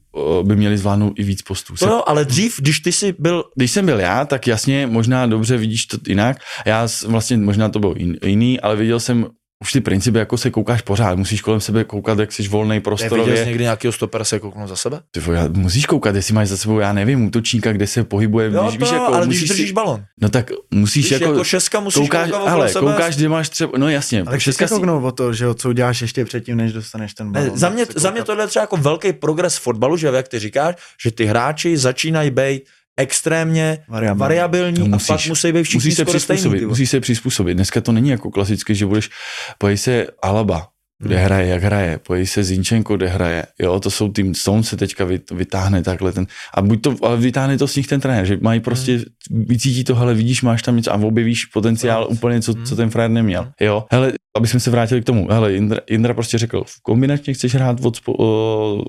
[0.44, 1.76] by měli zvládnout i víc postů.
[1.76, 5.26] To jo, ale dřív, když ty jsi byl Když jsem byl já, tak jasně, možná
[5.28, 6.38] dobře vidíš to jinak.
[6.66, 9.28] Já vlastně, možná to bylo jin- jiný, ale viděl jsem
[9.62, 11.18] už ty principy, jako se koukáš pořád.
[11.18, 14.76] Musíš kolem sebe koukat, jak jsi volný Neviděl jsi někdy nějakého stopera se kouknout za
[14.76, 15.00] sebe?
[15.12, 18.52] Ty vole, musíš koukat, jestli máš za sebou, já nevím, útočníka, kde se pohybuje.
[18.54, 20.04] Jo, víš, to, víš, jako, ale musíš když držíš si, balon.
[20.22, 22.92] No tak musíš Víš, jako, jako, šestka musíš koukáš, koukat okolo hele, sebe.
[22.92, 25.54] koukáš, kde máš třeba, no jasně, Ale šestka šestka si, kouknout o to, že jo,
[25.54, 27.50] co uděláš ještě předtím, než dostaneš ten balon.
[27.50, 30.28] Ne, za, mě, za mě tohle je třeba jako velký progres v fotbalu, že jak
[30.28, 32.64] ty říkáš, že ty hráči začínají být
[32.98, 34.20] extrémně Variabilní.
[34.20, 35.08] variabilní No, a musíš.
[35.08, 36.38] pak musí být všichni musíš se skoro stejný.
[36.38, 36.70] přizpůsobit, vole.
[36.70, 37.58] musíš se přizpůsobit.
[37.58, 39.10] Dneska to není jako klasicky, že budeš,
[39.58, 40.68] pojí se Alaba,
[41.00, 44.78] kde hraje, jak hraje, pojeď se Zinčenko, kde hraje, jo, to jsou tým, Stone se
[44.78, 48.38] teďka vytáhne takhle ten, a buď to, ale vytáhne to z nich ten trenér, že
[48.42, 49.46] mají prostě, hmm.
[49.46, 52.18] vycítí to, hele, vidíš, máš tam něco a objevíš potenciál hmm.
[52.18, 53.52] úplně, co, co ten frajer neměl, hmm.
[53.62, 57.34] jo, hele, aby jsme se vrátili k tomu, hele, Indra, Indra prostě řekl, v kombinačně
[57.34, 58.00] chceš hrát od,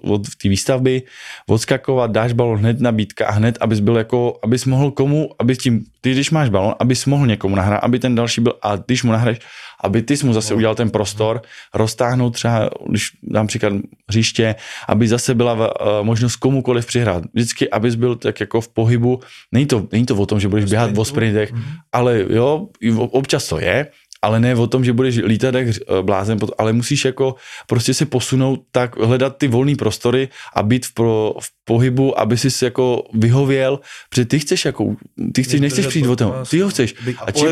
[0.02, 1.02] od té výstavby,
[1.48, 5.84] odskakovat, dáš balon hned nabídka a hned, abys byl jako, abys mohl komu, aby tím,
[6.00, 9.12] ty když máš balon, abys mohl někomu nahrát, aby ten další byl, a když mu
[9.12, 9.38] nahraješ,
[9.80, 11.42] aby ty jsi mu zase udělal ten prostor,
[11.74, 13.72] roztáhnout třeba, když dám příklad
[14.08, 14.54] hřiště,
[14.88, 17.24] aby zase byla uh, možnost komukoliv přihrát.
[17.34, 19.20] Vždycky, abys byl tak jako v pohybu.
[19.52, 21.62] Není to, není to o tom, že budeš běhat po sprintech, mhm.
[21.92, 22.68] ale jo,
[23.10, 23.86] občas to je,
[24.22, 27.34] ale ne o tom, že budeš lítat jak eh, blázen, ale musíš jako
[27.66, 32.38] prostě se posunout tak, hledat ty volné prostory a být v, pro, v pohybu, aby
[32.38, 34.96] si jako vyhověl, protože ty chceš jako,
[35.34, 36.94] ty chceš, nechceš přijít o tom, ty ho chceš.
[37.26, 37.46] A, či,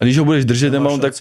[0.00, 1.14] a když ho budeš držet ten balon, tak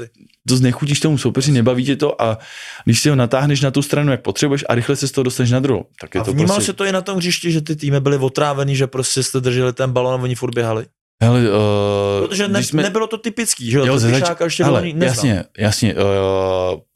[0.48, 2.38] to znechutíš tomu soupeři, nebaví tě to a
[2.86, 5.52] když si ho natáhneš na tu stranu, jak potřebuješ a rychle se z toho dostaneš
[5.52, 5.86] na druhou.
[6.02, 6.72] Tak je a to vnímal prostě...
[6.72, 9.74] se to i na tom hřišti, že ty týmy byly otrávený, že prostě jste drželi
[9.74, 10.86] ten balon a oni furt běhali?
[11.24, 12.84] Hele, uh, Protože ne, jsme...
[12.84, 14.00] nebylo to typický, že jo?
[14.00, 14.24] zač...
[14.44, 15.02] ještě hele, neznal.
[15.04, 15.96] Jasně, jasně.
[15.96, 16.02] Uh,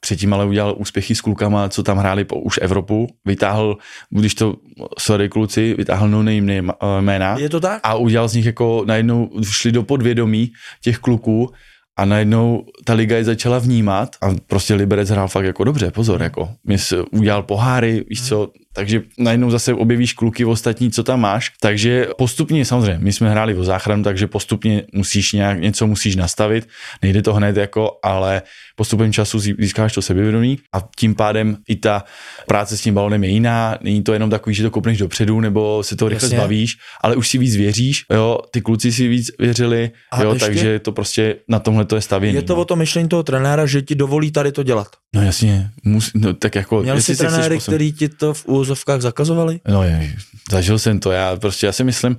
[0.00, 3.06] předtím ale udělal úspěchy s klukama, co tam hráli po už Evropu.
[3.24, 3.76] Vytáhl,
[4.10, 4.54] když to,
[4.98, 7.38] sorry kluci, vytáhl no name jména.
[7.38, 7.80] Je to tak?
[7.82, 11.50] A udělal z nich jako, najednou šli do podvědomí těch kluků
[11.96, 16.22] a najednou ta liga je začala vnímat a prostě Liberec hrál fakt jako dobře, pozor,
[16.22, 16.48] jako.
[16.64, 16.78] Mě
[17.10, 21.50] udělal poháry, víš co, takže najednou zase objevíš kluky ostatní, co tam máš.
[21.60, 26.68] Takže postupně, samozřejmě, my jsme hráli o záchranu, takže postupně musíš nějak, něco musíš nastavit.
[27.02, 28.42] Nejde to hned jako, ale
[28.76, 32.04] postupem času získáš to sebevědomí a tím pádem i ta
[32.46, 33.78] práce s tím balonem je jiná.
[33.82, 36.38] Není to jenom takový, že to kopneš dopředu nebo se to rychle Jasně.
[36.38, 40.46] zbavíš, ale už si víc věříš, jo, ty kluci si víc věřili, a jo, ještě,
[40.46, 42.38] takže to prostě na tomhle to je stavěné.
[42.38, 42.60] Je to no.
[42.60, 44.88] o to myšlení toho trenéra, že ti dovolí tady to dělat.
[45.14, 46.82] No jasně, mus, no, tak jako...
[46.82, 49.60] Měl jsi trenéry, který ti to v úvozovkách zakazovali?
[49.68, 50.12] No je,
[50.50, 52.16] zažil jsem to, já prostě, já si myslím,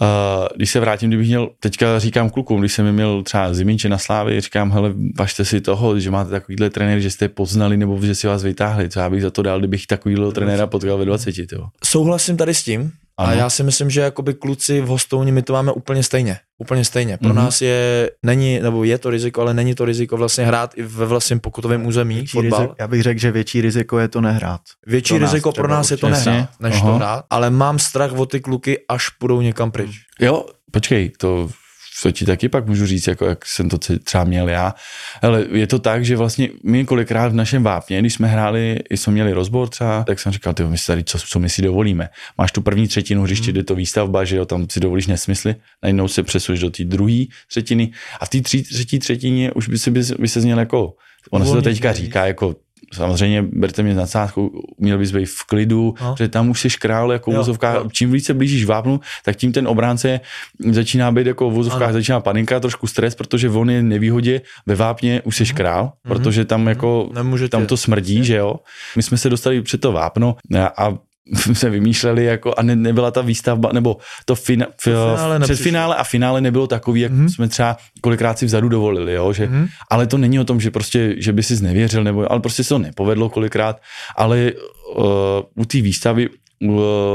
[0.00, 3.98] Uh, když se vrátím, kdybych měl, teďka říkám klukům, když jsem měl třeba Ziminče na
[3.98, 8.00] Slávě, říkám, hele, važte si toho, že máte takovýhle trenér, že jste je poznali nebo
[8.02, 11.04] že si vás vytáhli, co já bych za to dal, kdybych takovýhle trenéra potkal ve
[11.04, 11.34] 20.
[11.52, 11.68] Jo.
[11.84, 13.32] Souhlasím tady s tím, ano.
[13.32, 16.38] A já si myslím, že jakoby kluci v hostouni my to máme úplně stejně.
[16.58, 17.16] Úplně stejně.
[17.16, 17.34] Pro mm-hmm.
[17.34, 21.06] nás je, není, nebo je to riziko, ale není to riziko vlastně hrát i ve
[21.06, 22.60] vlastním pokutovém území větší fotbal.
[22.60, 24.60] Riziko, já bych řekl, že větší riziko je to nehrát.
[24.86, 26.90] Větší pro riziko pro nás je to nehrát, než Aha.
[26.90, 29.90] to hrát, ale mám strach o ty kluky, až půjdou někam pryč.
[30.20, 31.48] Jo, počkej, to
[32.00, 34.74] co ti taky pak můžu říct, jako jak jsem to třeba měl já.
[35.22, 39.12] Ale je to tak, že vlastně my kolikrát v našem vápně, když jsme hráli, jsme
[39.12, 42.08] měli rozbor třeba, tak jsem říkal, ty my si tady, co, co my si dovolíme.
[42.38, 43.52] Máš tu první třetinu hřiště, hmm.
[43.52, 47.24] kde to výstavba, že jo, tam si dovolíš nesmysly, najednou se přesuješ do té druhé
[47.48, 50.94] třetiny a v té třetí třetině už by se, by, by se zněl jako
[51.30, 52.56] Ono se to teďka říká jako
[52.94, 56.14] samozřejmě berte mě na nadsázku, měl bys být v klidu, no.
[56.18, 57.84] že tam už jsi král jako vozovka.
[57.92, 60.20] Čím více blížíš vápnu, tak tím ten obránce
[60.70, 65.22] začíná být jako v vozovkách, začíná paninka, trošku stres, protože on je nevýhodě ve vápně,
[65.24, 65.56] už jsi mm.
[65.56, 66.08] král, mm.
[66.08, 66.68] protože tam mhm.
[66.68, 67.50] jako, Nemůžete.
[67.50, 68.54] tam to smrdí, že jo.
[68.96, 70.36] My jsme se dostali před to vápno
[70.76, 70.94] a
[71.52, 75.96] se vymýšleli jako a ne, nebyla ta výstavba, nebo to fina, f, finále před finále
[75.96, 77.28] a finále nebylo takový, jak mm-hmm.
[77.28, 79.68] jsme třeba kolikrát si vzadu dovolili, jo, že, mm-hmm.
[79.90, 82.68] ale to není o tom, že prostě, že by si znevěřil, nebo, ale prostě se
[82.68, 83.80] to nepovedlo kolikrát,
[84.16, 84.52] ale
[84.96, 85.02] uh,
[85.54, 86.28] u té výstavy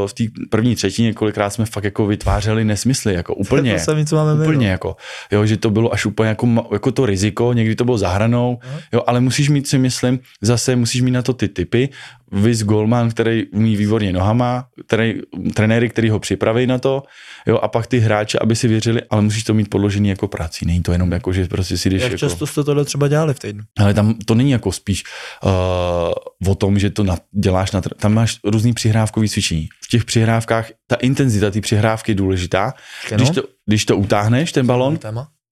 [0.06, 4.16] v té první třetině kolikrát jsme fakt jako vytvářeli nesmysly, jako úplně, to sami, co
[4.16, 4.96] máme úplně jako,
[5.32, 8.60] jo, že to bylo až úplně jako, jako to riziko, někdy to bylo zahranou,
[8.94, 11.90] jo, ale musíš mít si myslím, zase musíš mít na to ty typy,
[12.34, 15.14] Viz Goldman, který umí výborně nohama, který,
[15.54, 17.04] trenéry, který ho připraví na to,
[17.48, 20.66] jo, a pak ty hráče, aby si věřili, ale musíš to mít podložený jako prací,
[20.66, 22.20] není to jenom jako, že prostě si jdeš Jak jako...
[22.20, 23.64] často jste tohle třeba dělali v týdnu?
[23.80, 25.04] Ale tam to není jako spíš
[25.44, 29.70] uh, o tom, že to na, děláš, na, tam máš různý přihrávkový cvičení.
[29.84, 32.74] V těch přihrávkách ta intenzita ty přihrávky je důležitá.
[33.16, 35.00] Když to, když to utáhneš, ten balon,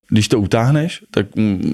[0.09, 1.27] když to utáhneš, tak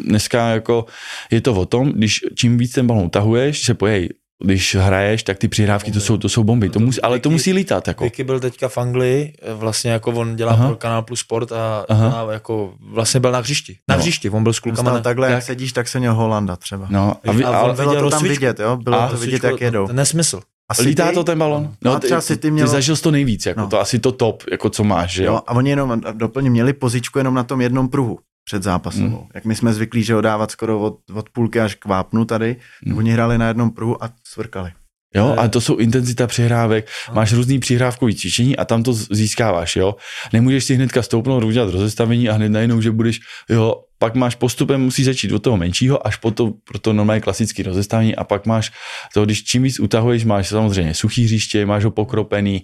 [0.05, 0.85] dneska jako
[1.31, 4.09] je to o tom, když čím víc ten balon utahuješ, se pojej
[4.43, 7.53] když hraješ, tak ty přihrávky, to jsou, to jsou bomby, to musí, ale to musí
[7.53, 7.87] lítat.
[7.87, 8.03] Jako.
[8.03, 10.67] Vicky byl teďka v Anglii, vlastně jako on dělá Aha.
[10.67, 13.77] pro Kanál Plus Sport a, a, jako vlastně byl na hřišti.
[13.87, 14.01] Na no.
[14.01, 14.93] hřišti, on byl s klukama.
[14.93, 14.99] Na...
[14.99, 16.87] Takhle, jak sedíš, tak se měl Holanda třeba.
[16.89, 18.77] No, a, vy, a, on bylo to tam vidět, jo?
[18.77, 19.87] Bylo a, to vidět, jak jedou.
[19.91, 20.41] Nesmysl.
[20.69, 21.13] Asi Lítá ty?
[21.13, 21.73] to ten balon?
[21.83, 22.67] No, a třeba ty, ty, měl...
[22.67, 23.67] ty zažil jsi to nejvíc, jako no.
[23.67, 25.33] to asi to top, jako co máš, že jo?
[25.33, 29.07] jo a oni jenom doplně měli pozičku jenom na tom jednom pruhu před zápasem.
[29.07, 29.19] Hmm.
[29.33, 32.55] Jak my jsme zvyklí, že ho dávat skoro od, od půlky až k vápnu tady,
[32.85, 32.97] hmm.
[32.97, 34.71] oni hráli na jednom pruhu a svrkali.
[35.15, 39.95] Jo, a to jsou intenzita přihrávek, máš různý přihrávkový cvičení a tam to získáváš, jo.
[40.33, 44.81] Nemůžeš si hnedka stoupnout, udělat rozestavení a hned najednou, že budeš, jo, pak máš postupem,
[44.81, 48.45] musí začít od toho menšího až po to, pro to normálně klasické rozestavení a pak
[48.45, 48.71] máš
[49.13, 52.63] to, když čím víc utahuješ, máš samozřejmě suchý hřiště, máš ho pokropený,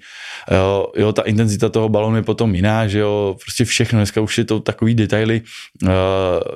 [0.52, 4.38] jo, jo, ta intenzita toho balonu je potom jiná, že jo, prostě všechno, dneska už
[4.38, 5.42] je to takový detaily,
[5.84, 5.90] uh,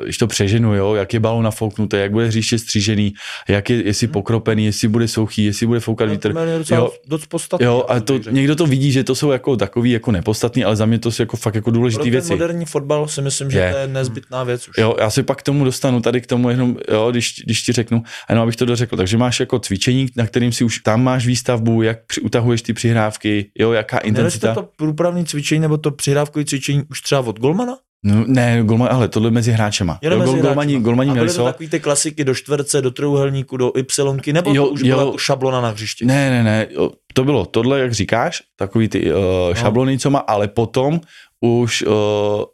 [0.04, 3.14] když to přeženu, jo, jak je balon nafouknutý, jak bude hřiště střížený,
[3.48, 6.34] jak je, jestli pokropený, jestli bude suchý, jestli bude foukat vítr.
[6.72, 10.12] Jo, dost podstatný, jo, a to, někdo to vidí, že to jsou jako takový jako
[10.12, 12.30] nepodstatný, ale za mě to jsou jako fakt jako důležité věci.
[12.30, 13.72] moderní fotbal si myslím, že je.
[13.72, 14.78] to je nezbytná věc už.
[14.78, 17.72] Jo, já si pak k tomu dostanu tady k tomu jenom, jo, když, když ti
[17.72, 18.98] řeknu, jenom abych to dořekl.
[18.98, 22.74] Takže máš jako cvičení, na kterým si už tam máš výstavbu, jak při, utahuješ ty
[22.74, 24.54] přihrávky, jo, jaká intenzita.
[24.54, 27.78] to průpravní cvičení nebo to přihrávkové cvičení už třeba od Golmana?
[28.04, 30.00] No, ne, golman, ale tohle mezi hráčema.
[30.02, 34.34] jo, mezi golmani, golmani měli to takový ty klasiky do čtverce, do trojuhelníku, do Y,
[34.34, 36.06] nebo jo, to už jo, byla jako šablona na hřišti?
[36.06, 36.68] Ne, ne, ne,
[37.14, 39.20] to bylo tohle, jak říkáš, takový ty uh,
[39.54, 41.02] šablony, co má, ale potom
[41.42, 41.94] už uh,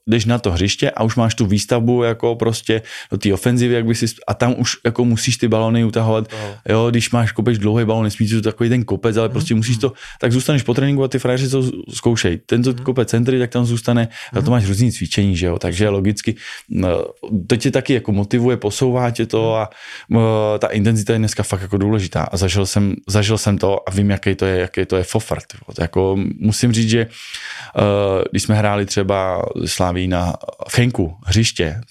[0.08, 3.86] jdeš na to hřiště a už máš tu výstavbu jako prostě do té ofenzivy, jak
[3.86, 6.56] by si, a tam už jako musíš ty balony utahovat, no.
[6.70, 9.32] jo, když máš kopeš dlouhý balon, nesmíš to takový ten kopec, ale mm.
[9.32, 12.38] prostě musíš to, tak zůstaneš po tréninku a ty frajeři to zkoušej.
[12.46, 12.78] Tento mm.
[12.78, 14.40] kopec centry, tak tam zůstane, mm.
[14.40, 16.36] a to máš různý cvičení, že jo, takže logicky,
[16.70, 16.90] no,
[17.48, 19.70] to tě taky jako motivuje, posouvá tě to a
[20.10, 20.20] uh,
[20.60, 24.10] ta intenzita je dneska fakt jako důležitá a zažil jsem, zažil jsem to a vím,
[24.10, 25.46] jaký to je, jaký to je fofart.
[25.80, 30.34] Jako musím říct, že uh, když jsme hráli hráli třeba Slaví na
[30.72, 31.82] Chenku, hřiště,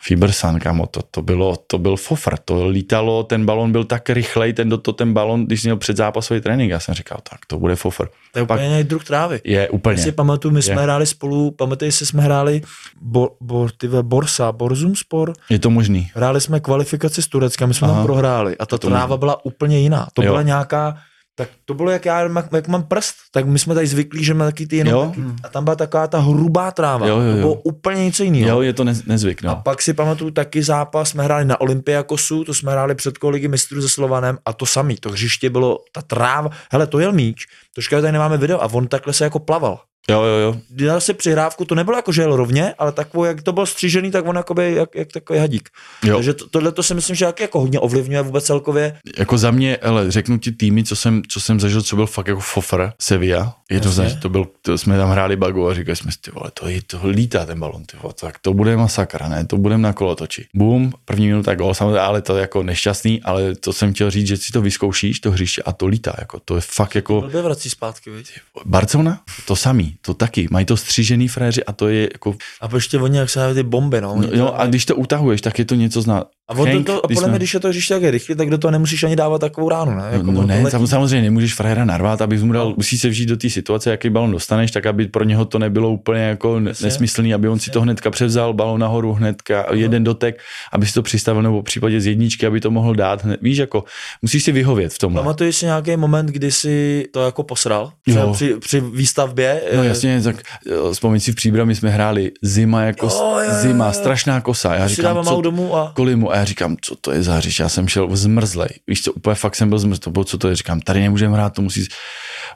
[0.00, 4.52] Fibersan, kamo, to, to, bylo, to byl fofr, to lítalo, ten balon byl tak rychlej,
[4.52, 8.08] ten, to, ten balon, když měl předzápasový trénink, já jsem říkal, tak to bude fofr.
[8.32, 9.40] To je Pak, úplně druh trávy.
[9.44, 10.00] Je úplně.
[10.00, 10.80] Já si pamatuju, my jsme je.
[10.80, 12.62] hráli spolu, pamatuješ si, jsme hráli
[13.00, 15.32] bo, bo, tyve, Borsa, Borzum Spor.
[15.50, 16.10] Je to možný.
[16.14, 17.96] Hráli jsme kvalifikaci s Tureckem, my jsme Aha.
[17.96, 20.08] tam prohráli a ta tráva byla úplně jiná.
[20.14, 20.32] To jo.
[20.32, 20.96] byla nějaká
[21.38, 24.50] tak to bylo, jak já jak, mám prst, tak my jsme tady zvyklí, že máme
[24.50, 27.32] taky ty jenom taky, a tam byla taková ta hrubá tráva, jo, jo, jo.
[27.32, 28.48] to bylo úplně něco jiného.
[28.48, 29.50] Jo, je to ne, nezvyk, no.
[29.50, 33.48] A pak si pamatuju taky zápas, jsme hráli na Olympiakosu, to jsme hráli před koligy
[33.48, 37.46] mistrů se Slovanem a to samý, to hřiště bylo, ta tráva, hele, to je míč,
[37.74, 39.80] to tady nemáme video a on takhle se jako plaval.
[40.10, 40.56] Jo, jo, jo.
[40.68, 44.10] Dělal si přihrávku, to nebylo jako, že jel rovně, ale takovou, jak to byl střížený,
[44.10, 45.68] tak on jakoby, jak, jak takový hadík.
[46.04, 46.14] Jo.
[46.14, 48.98] Takže to, tohle to si myslím, že jak, jako hodně ovlivňuje vůbec celkově.
[49.18, 52.28] Jako za mě, ale řeknu ti týmy, co jsem, co jsem zažil, co byl fakt
[52.28, 56.18] jako fofr, Sevilla, jednoznačně, to byl, to jsme tam hráli bagu a říkali jsme si,
[56.20, 59.46] ty vole, to, je, to lítá ten balon, ty vole, tak to bude masakra, ne,
[59.46, 60.46] to budeme na kolotoči.
[60.54, 64.26] Boom, první minuta gol, samozřejmě, ale to je jako nešťastný, ale to jsem chtěl říct,
[64.26, 67.22] že si to vyzkoušíš, to hřiště a to lítá, jako to je fakt jako...
[67.22, 68.32] To vrací zpátky, viď?
[68.64, 72.36] Barcelona, to samý, to taky, mají to střížený fréři a to je jako...
[72.60, 74.16] A ještě oni, jak se ty bomby, no.
[74.16, 76.24] no jo, a když to utahuješ, tak je to něco zná.
[76.48, 77.28] A, Hank, to, a podle jsme...
[77.28, 79.68] mě, když je to hřiště tak je rychlý, tak do toho nemusíš ani dávat takovou
[79.68, 80.08] ránu, ne?
[80.10, 80.86] Jako no, no ne, letí.
[80.86, 82.74] samozřejmě nemůžeš frajera narvat, aby mu dal, no.
[82.76, 85.90] musí se vžít do té situace, jaký balon dostaneš, tak aby pro něho to nebylo
[85.90, 86.86] úplně jako Jasně.
[86.86, 89.76] nesmyslný, aby on si to hnedka převzal, balon nahoru hnedka, no.
[89.76, 90.40] jeden dotek,
[90.72, 93.24] aby si to přistavil, nebo v případě z jedničky, aby to mohl dát.
[93.24, 93.84] Hned, víš, jako
[94.22, 95.14] musíš si vyhovět v tom.
[95.14, 97.92] Pamatuješ si nějaký moment, kdy si to jako posral?
[98.06, 98.32] Jo.
[98.32, 99.62] Při, při výstavbě?
[99.76, 103.54] No jasně, tak eh, vzpomín si v příbrami jsme hráli zima jako jo, jo, jo.
[103.62, 104.74] zima, strašná kosa.
[104.74, 108.68] Já říkám, co, domů a já říkám, co to je za Já jsem šel zmrzlej.
[108.86, 110.00] Víš co, úplně fakt jsem byl zmrzlý.
[110.00, 110.56] To bylo, co to je?
[110.56, 111.86] Říkám, tady nemůžeme hrát, to musí...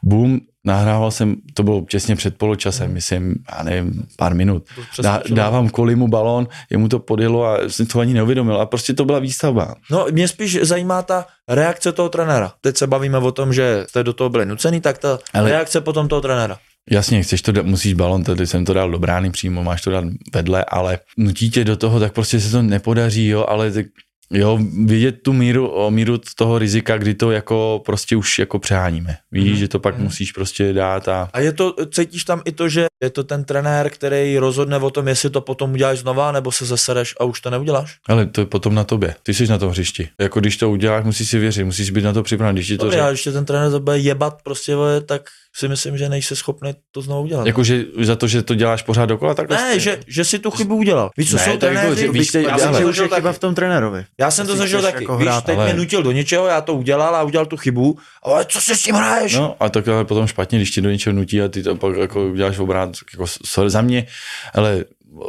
[0.02, 2.94] Boom, nahrával jsem, to bylo těsně před poločasem, mm.
[2.94, 4.64] myslím, já nevím, pár minut.
[5.02, 9.04] Dá, dávám kolimu balón, jemu to podjelo a jsem to ani neuvědomil a prostě to
[9.04, 9.74] byla výstavba.
[9.90, 12.52] No, mě spíš zajímá ta reakce toho trenéra.
[12.60, 15.50] Teď se bavíme o tom, že jste do toho byli nucený, tak ta Ale...
[15.50, 16.58] reakce potom toho trenéra.
[16.90, 20.04] Jasně, chceš to, musíš balon, tady jsem to dal do brány přímo, máš to dát
[20.34, 23.86] vedle, ale nutí tě do toho, tak prostě se to nepodaří, jo, ale tak
[24.34, 29.16] Jo, vidět tu míru, o míru toho rizika, kdy to jako prostě už jako přeháníme.
[29.32, 29.56] Víš, mm.
[29.56, 30.04] že to pak mm.
[30.04, 31.30] musíš prostě dát a...
[31.32, 34.90] A je to, cítíš tam i to, že je to ten trenér, který rozhodne o
[34.90, 37.98] tom, jestli to potom uděláš znova, nebo se zasereš a už to neuděláš?
[38.08, 39.14] Ale to je potom na tobě.
[39.22, 40.08] Ty jsi na tom hřišti.
[40.20, 42.56] Jako když to uděláš, musíš si věřit, musíš být na to připravený.
[42.56, 43.10] Když ti to Dobře, řek...
[43.10, 44.74] ještě ten trenér to bude jebat prostě,
[45.06, 45.22] tak
[45.54, 47.46] si myslím, že nejsi schopný to znovu udělat.
[47.46, 50.50] Jako, že za to, že to děláš pořád dokola, tak Ne, že, že si tu
[50.50, 51.10] chybu udělal.
[51.16, 53.54] Víš, co ne, jsou jako, trenéři, jako, víš, já jsem to zažil chyba v tom
[53.54, 54.04] trenérovi.
[54.20, 55.04] Já jsem to zažil taky.
[55.04, 55.64] Jako víš, teď ale...
[55.64, 58.82] mě nutil do něčeho, já to udělal a udělal tu chybu, ale co si s
[58.82, 59.34] tím hraješ?
[59.34, 61.96] No a tak ale potom špatně, když ti do něčeho nutí a ty to pak
[61.96, 64.06] jako uděláš obrát, jako sorry za mě,
[64.54, 64.84] ale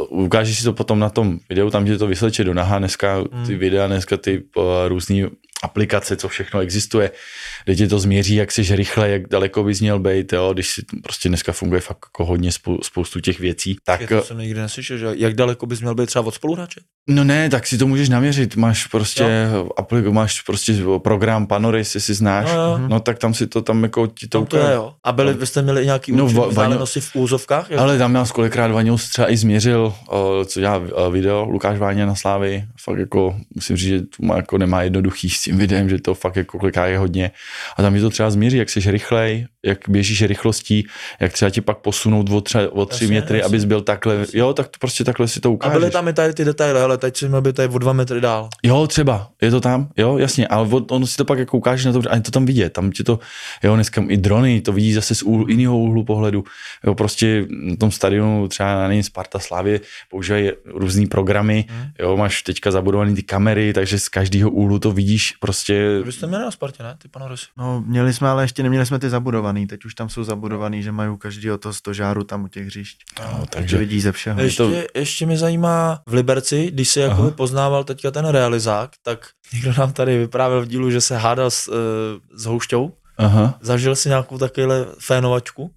[0.09, 3.51] ukážeš si to potom na tom videu, tam, že to vysleče do naha, dneska ty
[3.51, 3.57] hmm.
[3.57, 5.25] videa, dneska ty uh, různý
[5.63, 7.11] aplikace, co všechno existuje,
[7.65, 10.81] kde ti to změří, jak jsi rychle, jak daleko bys měl být, jo, když si
[11.03, 13.75] prostě dneska funguje fakt jako hodně spou- spoustu těch věcí.
[13.85, 16.81] Tak, Tak to jsem nikdy neslyšel, že jak daleko bys měl být třeba od spoluhráče?
[17.09, 19.47] no ne, tak si to můžeš naměřit, máš prostě,
[19.77, 22.77] aplik, máš prostě program Panoris, jestli znáš, No, jo.
[22.87, 24.93] no tak tam si to tam jako ti to Tam to je, jo.
[25.03, 27.69] A byli, byste měli nějaký No, no, va- vzdálenosti v úzovkách?
[27.71, 31.77] Jak- Ale tam nás kolikrát Vaňous třeba i změřil, eh, co dělá eh, video, Lukáš
[31.79, 35.52] Váňa na Slávy, fakt jako, musím říct, že tu má, jako nemá jednoduchý s tím
[35.57, 37.31] videem, že to fakt jako kliká je hodně.
[37.77, 40.87] A tam je to třeba změří, jak jsi rychlej, jak běžíš rychlostí,
[41.19, 43.45] jak třeba ti pak posunout o, třeba, o tři Jasně, metry, jasně.
[43.45, 45.77] abys byl takhle, jo, tak to prostě takhle si to A ukážeš.
[45.79, 48.49] byly tam i tady ty detaily, ale teď měl být tady o dva metry dál.
[48.63, 51.89] Jo, třeba, je to tam, jo, jasně, ale on, on si to pak jako ukáže
[51.91, 53.19] na to, a je to tam vidět, tam ti to,
[53.63, 56.43] jo, dneska i drony, to vidí zase z úhlu, jiného úhlu pohledu,
[56.83, 61.85] jo, prostě na tom stadionu třeba na Sparta Slávě používají různý programy, Hmm.
[61.99, 66.27] jo, máš teďka zabudovaný ty kamery, takže z každého úhlu to vidíš prostě, To byste
[66.27, 66.95] měli na Spartě, ne?
[67.01, 67.45] Ty panorisy.
[67.57, 69.09] No, měli jsme, ale ještě neměli jsme ty
[69.53, 69.67] zabudovaný.
[69.67, 72.97] Teď už tam jsou zabudovaný, že mají u každého to stožáru tam u těch hřišť.
[73.19, 74.41] no, Takže takže, vidí ze všeho.
[74.41, 79.27] Ještě, to- ještě mě zajímá v Liberci, když se jakoby poznával teďka ten realizák, tak
[79.53, 81.75] někdo nám tady vyprávěl v dílu, že se hádal s, uh,
[82.35, 82.91] s houšťou.
[83.17, 85.71] aha, Zažil si nějakou takovýhle fénovačku?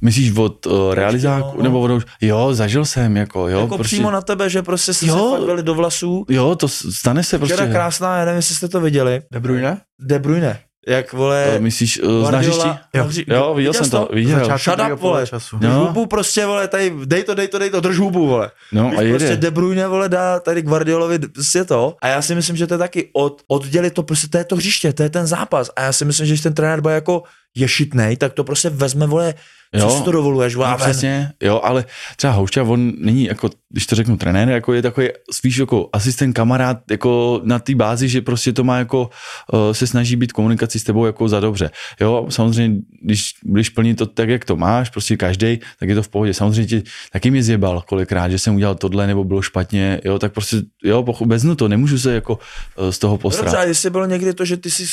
[0.00, 1.62] myslíš od uh, realizáku, no, no.
[1.62, 5.06] nebo od, jo, zažil jsem, jako, jo, jako prostě, přímo na tebe, že prostě jste
[5.06, 5.14] Jo.
[5.30, 6.24] se fakt byli do vlasů.
[6.28, 9.22] jo, to stane se prostě, Včera krásná, já nevím, jestli jste to viděli.
[9.32, 9.80] De Bruyne?
[10.00, 10.60] De Bruyne.
[10.88, 11.46] Jak vole...
[11.54, 12.68] Uh, myslíš, uh, znáš ještě?
[12.94, 14.58] Jo, Jo, viděl jsem to, viděl.
[14.58, 14.96] Shut up, vole.
[14.96, 15.58] poločasu.
[15.60, 15.70] No.
[15.70, 18.50] Hubu prostě, vole, tady, dej to, dej to, dej to, drž hubu, vole.
[18.72, 19.36] No Víš, a prostě jede.
[19.36, 21.96] De Bruyne, vole, dá tady Guardiolovi prostě to.
[22.02, 24.56] A já si myslím, že to je taky od, oddělit to, prostě to je to
[24.56, 25.70] hřiště, to je ten zápas.
[25.76, 27.22] A já si myslím, že když ten trenér bude jako
[27.56, 29.34] ješitnej, tak to prostě vezme, vole,
[29.80, 29.90] co Jo.
[29.90, 31.84] si to dovoluješ, vole, No, přesně, jo, ale
[32.16, 36.34] třeba Houšťa, on není jako, když to řeknu trenér, jako je takový spíš jako asistent,
[36.36, 39.10] kamarád, jako na té bázi, že prostě to má jako,
[39.52, 41.70] uh, se snaží být komunikaci s tebou jako za dobře.
[42.00, 46.02] Jo, samozřejmě, když budeš plnit to tak, jak to máš, prostě každý, tak je to
[46.02, 46.34] v pohodě.
[46.34, 46.82] Samozřejmě
[47.12, 51.02] taky mě zjebal kolikrát, že jsem udělal tohle nebo bylo špatně, jo, tak prostě, jo,
[51.02, 52.38] pochu- vezmu to, nemůžu se jako
[52.78, 53.54] uh, z toho Dobře, posrat.
[53.54, 54.86] a jestli bylo někdy to, že ty jsi,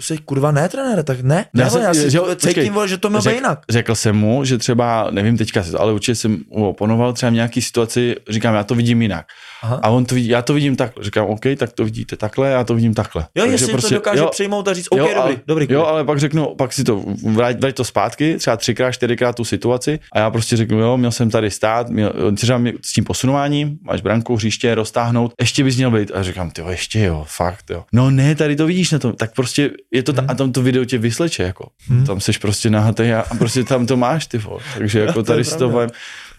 [0.00, 1.46] jsi kurva ne trenér, tak ne.
[1.54, 3.58] Já, jsem- já si že- to počkej, cítím, vole, že to měl řek- jinak.
[3.70, 7.62] Řekl jsem mu, že třeba, nevím teďka, ale určitě jsem mu oponoval třeba v nějaký
[7.62, 9.26] situaci, říkám, já to vidím jinak.
[9.62, 9.80] Aha.
[9.82, 11.04] A on to vidí, já to vidím takhle.
[11.04, 13.22] Říkám, OK, tak to vidíte takhle, já to vidím takhle.
[13.22, 15.66] Jo, Takže jestli to dokáže přijmout a říct, OK, jo, dobrý, ale, dobrý.
[15.70, 19.44] Jo, ale pak řeknu, pak si to, vrať, vrať to zpátky, třeba třikrát, čtyřikrát tu
[19.44, 23.04] situaci a já prostě řeknu, jo, měl jsem tady stát, měl, třeba mě- s tím
[23.04, 26.10] posunováním, máš branku, hřiště, roztáhnout, ještě bys měl být.
[26.14, 27.84] A říkám, ty jo, ještě jo, fakt, jo.
[27.92, 30.30] No ne, tady to vidíš na tom, tak prostě je to, ta, Hmm.
[30.30, 31.68] a tam to video tě vysleče, jako.
[32.06, 34.60] Tam seš prostě nahatej a, a prostě tam to máš, ty vole.
[34.74, 35.86] Takže jako tady si to.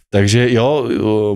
[0.10, 0.89] Takže jo,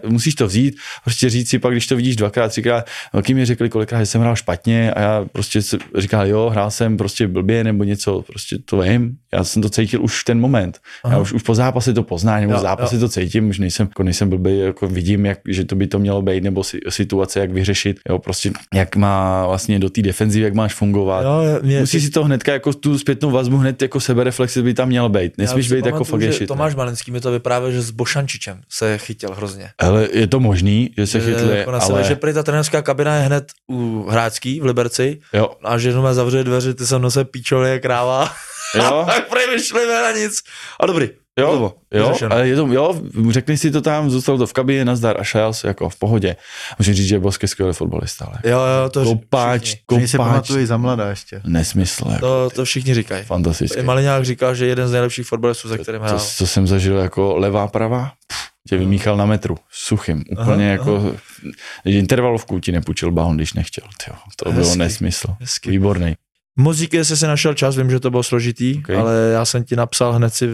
[0.07, 3.69] musíš to vzít, prostě říct si pak, když to vidíš dvakrát, třikrát, velký mi řekli
[3.69, 5.59] kolikrát, že jsem hrál špatně a já prostě
[5.97, 10.03] říkal, jo, hrál jsem prostě blbě nebo něco, prostě to vím, já jsem to cítil
[10.03, 10.79] už v ten moment.
[11.03, 11.13] Aha.
[11.13, 13.87] Já už, už po zápase to poznám, nebo Jo, v zápase to cítím, už nejsem,
[13.87, 17.39] jako nejsem blbý, jako vidím, jak, že to by to mělo být, nebo si, situace,
[17.39, 21.21] jak vyřešit, jo, prostě jak má vlastně do té defenzivy, jak máš fungovat.
[21.21, 24.87] Jo, mě, Musíš si to hnedka jako tu zpětnou vazbu hned jako sebereflexi by tam
[24.87, 25.37] měl být.
[25.37, 26.47] Nesmíš být jako fakt ješit.
[26.47, 29.69] Tomáš Malinský mi to vyprávěl, že s Bošančičem se chytil hrozně.
[29.79, 33.21] Ale je to možný, že se chytli, jako ale že prý ta trenérská kabina je
[33.21, 37.71] hned u Hráčský v Liberci jo, a že jenom zavře dveře, ty jsem nose píčově
[37.71, 38.31] je kráva.
[38.75, 40.33] Jo, tak prý vyšli ven a nic.
[40.79, 41.09] A dobrý.
[41.39, 41.73] jo, Hotovo.
[41.93, 45.23] jo, ale je to, jo, řekni si to tam, zůstal to v kabině, nazdar a
[45.23, 46.35] šel se jako v pohodě.
[46.79, 50.17] Můžu říct, že je Boske skvělý fotbalista, ale Jo, jo, to, kopáč, všichni, Který si
[50.17, 51.41] kopáč, pamatuju za mladá ještě.
[51.45, 53.23] nesmysl, jako, to, to všichni říkají.
[53.25, 53.79] fantastický.
[53.79, 56.19] I Maliňák říkal, že jeden z nejlepších fotbalistů, za kterým To, hrál.
[56.19, 61.15] co jsem zažil jako levá, pravá, pff, tě vymíchal na metru, suchým, úplně Aha, jako,
[61.85, 65.69] intervalovku ti nepůjčil bahon, když nechtěl, tyjo, to bylo Hezky, nesmysl, hezky.
[65.69, 66.15] výborný.
[66.61, 68.95] Moc díky, jestli jsi našel čas, vím, že to bylo složitý, Okay.
[68.95, 70.49] ale já jsem ti napsal, hned si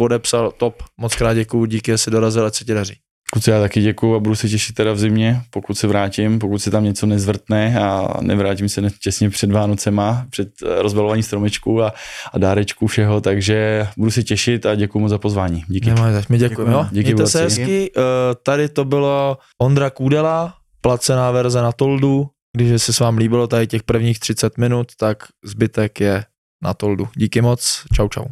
[0.00, 0.82] odepsal top.
[0.98, 2.94] Moc krát děkuju, díky, jestli dorazil, ať se ti daří.
[3.32, 6.58] Kluci, já taky děkuju a budu se těšit teda v zimě, pokud se vrátím, pokud
[6.58, 11.92] se tam něco nezvrtne a nevrátím se těsně před Vánocema, před eh, rozbalování stromečků a,
[12.32, 15.64] a dárečků všeho, takže budu se těšit a děkuji moc za pozvání.
[15.68, 15.90] Díky.
[15.90, 16.72] Nemáš zač, my děkujeme.
[16.72, 16.72] Děkujeme.
[16.72, 16.88] Jo?
[16.92, 18.02] Díky, Mějte se hezky, uh,
[18.42, 22.26] tady to bylo Ondra Kůdela, placená verze na Toldu.
[22.56, 26.24] Když se s vám líbilo tady těch prvních 30 minut, tak zbytek je
[26.62, 27.08] na Toldu.
[27.16, 28.24] Díky moc, čau čau.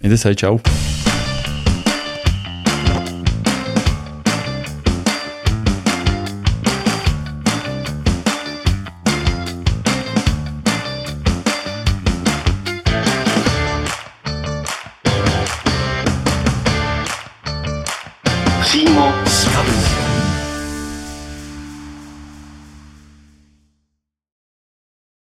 [0.00, 0.58] Mějte se, čau.